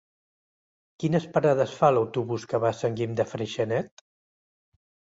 Quines 1.03 1.27
parades 1.35 1.77
fa 1.83 1.91
l'autobús 1.97 2.49
que 2.55 2.63
va 2.65 2.73
a 2.75 2.81
Sant 2.81 2.99
Guim 3.03 3.17
de 3.23 3.31
Freixenet? 3.37 4.07